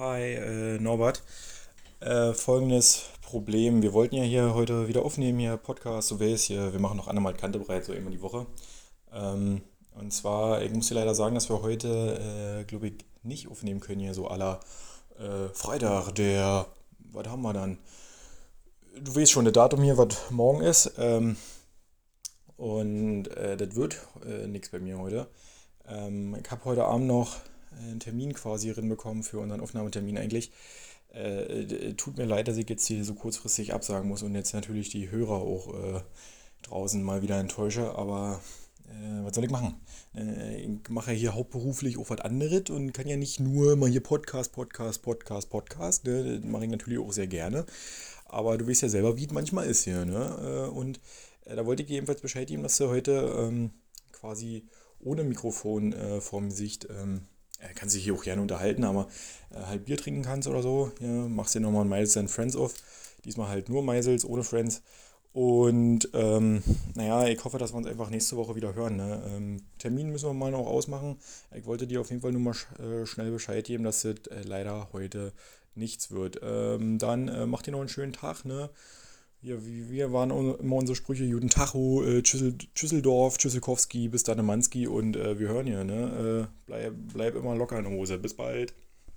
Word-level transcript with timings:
Hi, 0.00 0.32
äh, 0.32 0.78
Norbert. 0.78 1.22
Äh, 2.00 2.32
folgendes 2.32 3.02
Problem. 3.20 3.82
Wir 3.82 3.92
wollten 3.92 4.14
ja 4.14 4.22
hier 4.22 4.54
heute 4.54 4.88
wieder 4.88 5.04
aufnehmen, 5.04 5.38
hier 5.38 5.58
Podcast, 5.58 6.08
so 6.08 6.18
wie 6.20 6.32
es 6.32 6.44
hier. 6.44 6.72
Wir 6.72 6.80
machen 6.80 6.96
noch 6.96 7.06
einmal 7.06 7.34
Kante 7.34 7.58
breit, 7.58 7.84
so 7.84 7.92
immer 7.92 8.10
die 8.10 8.22
Woche. 8.22 8.46
Ähm, 9.12 9.60
und 9.94 10.10
zwar, 10.10 10.62
ich 10.62 10.72
muss 10.72 10.88
dir 10.88 10.94
leider 10.94 11.14
sagen, 11.14 11.34
dass 11.34 11.50
wir 11.50 11.60
heute, 11.60 12.62
äh, 12.62 12.64
glaube 12.64 12.86
ich, 12.86 12.94
nicht 13.24 13.48
aufnehmen 13.48 13.80
können, 13.80 14.00
hier 14.00 14.14
so 14.14 14.26
aller 14.26 14.60
äh, 15.18 15.52
Freitag, 15.52 16.14
der, 16.14 16.64
was 17.12 17.28
haben 17.28 17.42
wir 17.42 17.52
dann? 17.52 17.76
Du 18.98 19.14
weißt 19.14 19.30
schon, 19.30 19.44
das 19.44 19.52
Datum 19.52 19.82
hier, 19.82 19.98
was 19.98 20.16
morgen 20.30 20.62
ist. 20.62 20.92
Ähm, 20.96 21.36
und 22.56 23.28
äh, 23.36 23.54
das 23.58 23.76
wird 23.76 23.98
äh, 24.24 24.46
nichts 24.46 24.70
bei 24.70 24.78
mir 24.78 24.98
heute. 24.98 25.26
Ähm, 25.86 26.38
ich 26.42 26.50
habe 26.50 26.64
heute 26.64 26.86
Abend 26.86 27.06
noch 27.06 27.36
einen 27.78 28.00
Termin 28.00 28.34
quasi 28.34 28.72
bekommen 28.72 29.22
für 29.22 29.38
unseren 29.38 29.60
Aufnahmetermin 29.60 30.18
eigentlich. 30.18 30.52
Äh, 31.12 31.94
tut 31.94 32.18
mir 32.18 32.24
leid, 32.24 32.48
dass 32.48 32.56
ich 32.56 32.68
jetzt 32.68 32.86
hier 32.86 33.04
so 33.04 33.14
kurzfristig 33.14 33.74
absagen 33.74 34.08
muss 34.08 34.22
und 34.22 34.34
jetzt 34.34 34.54
natürlich 34.54 34.90
die 34.90 35.10
Hörer 35.10 35.34
auch 35.42 35.74
äh, 35.74 36.00
draußen 36.62 37.02
mal 37.02 37.22
wieder 37.22 37.38
enttäusche, 37.38 37.94
aber 37.96 38.40
äh, 38.90 39.24
was 39.24 39.34
soll 39.34 39.44
ich 39.44 39.50
machen? 39.50 39.80
Äh, 40.14 40.62
ich 40.62 40.88
mache 40.88 41.12
hier 41.12 41.34
hauptberuflich 41.34 41.98
auch 41.98 42.10
was 42.10 42.20
anderes 42.20 42.70
und 42.70 42.92
kann 42.92 43.08
ja 43.08 43.16
nicht 43.16 43.40
nur 43.40 43.76
mal 43.76 43.88
hier 43.88 44.02
Podcast, 44.02 44.52
Podcast, 44.52 45.02
Podcast, 45.02 45.50
Podcast. 45.50 46.04
Ne? 46.04 46.38
Das 46.40 46.50
mache 46.50 46.64
ich 46.64 46.70
natürlich 46.70 46.98
auch 46.98 47.12
sehr 47.12 47.26
gerne. 47.26 47.66
Aber 48.26 48.56
du 48.58 48.68
weißt 48.68 48.82
ja 48.82 48.88
selber, 48.88 49.16
wie 49.16 49.26
es 49.26 49.32
manchmal 49.32 49.66
ist 49.66 49.84
hier. 49.84 50.04
Ne? 50.04 50.68
Äh, 50.68 50.70
und 50.70 51.00
äh, 51.44 51.56
da 51.56 51.66
wollte 51.66 51.82
ich 51.82 51.88
jedenfalls 51.88 52.20
Bescheid 52.20 52.48
geben, 52.48 52.62
dass 52.62 52.76
du 52.76 52.88
heute 52.88 53.34
ähm, 53.38 53.70
quasi 54.12 54.66
ohne 55.00 55.24
Mikrofon 55.24 55.92
äh, 55.92 56.20
vorm 56.20 56.48
Gesicht 56.50 56.86
ähm, 56.90 57.16
äh, 57.16 57.39
kannst 57.74 57.94
dich 57.94 58.04
hier 58.04 58.14
auch 58.14 58.22
gerne 58.22 58.42
unterhalten, 58.42 58.84
aber 58.84 59.08
äh, 59.50 59.66
halt 59.66 59.84
Bier 59.84 59.96
trinken 59.96 60.22
kannst 60.22 60.48
oder 60.48 60.62
so. 60.62 60.92
Ja, 61.00 61.08
machst 61.08 61.54
dir 61.54 61.60
nochmal 61.60 61.84
ein 61.84 61.88
Miles 61.88 62.16
and 62.16 62.30
Friends 62.30 62.56
auf. 62.56 62.74
Diesmal 63.24 63.48
halt 63.48 63.68
nur 63.68 63.82
Meisels, 63.82 64.24
ohne 64.24 64.44
Friends. 64.44 64.82
Und 65.32 66.08
ähm, 66.12 66.62
naja, 66.94 67.28
ich 67.28 67.44
hoffe, 67.44 67.58
dass 67.58 67.72
wir 67.72 67.76
uns 67.76 67.86
einfach 67.86 68.10
nächste 68.10 68.36
Woche 68.36 68.56
wieder 68.56 68.74
hören. 68.74 68.96
Ne? 68.96 69.22
Ähm, 69.28 69.62
Termin 69.78 70.10
müssen 70.10 70.28
wir 70.28 70.34
mal 70.34 70.50
noch 70.50 70.66
ausmachen. 70.66 71.18
Ich 71.54 71.66
wollte 71.66 71.86
dir 71.86 72.00
auf 72.00 72.10
jeden 72.10 72.22
Fall 72.22 72.32
nur 72.32 72.40
mal 72.40 72.54
sch 72.54 72.66
äh, 72.80 73.06
schnell 73.06 73.30
Bescheid 73.30 73.64
geben, 73.64 73.84
dass 73.84 74.04
es 74.04 74.26
äh, 74.26 74.42
leider 74.42 74.88
heute 74.92 75.32
nichts 75.76 76.10
wird. 76.10 76.40
Ähm, 76.42 76.98
dann 76.98 77.28
äh, 77.28 77.46
macht 77.46 77.68
ihr 77.68 77.72
noch 77.72 77.80
einen 77.80 77.88
schönen 77.88 78.12
Tag. 78.12 78.44
Ne? 78.44 78.70
Ja, 79.42 79.56
wir 79.58 80.12
waren 80.12 80.30
immer 80.30 80.76
unsere 80.76 80.94
Sprüche, 80.94 81.24
Juden 81.24 81.48
Tacho, 81.48 82.04
äh, 82.04 82.22
Schüssel, 82.24 82.56
Schüsseldorf, 82.74 83.38
Tschüsselkowski, 83.38 84.08
bis 84.08 84.22
dann 84.22 84.44
Manski 84.44 84.86
und 84.86 85.16
äh, 85.16 85.38
wir 85.38 85.48
hören 85.48 85.66
hier, 85.66 85.82
ne? 85.82 86.48
Äh, 86.50 86.54
bleib, 86.66 86.94
bleib 87.14 87.34
immer 87.36 87.56
locker 87.56 87.78
in 87.78 87.84
der 87.84 87.92
Hose. 87.92 88.18
Bis 88.18 88.34
bald. 88.34 88.74